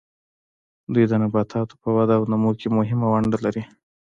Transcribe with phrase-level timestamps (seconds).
[0.93, 3.63] دوی د نباتاتو په وده او نمو کې مهمه ونډه لري.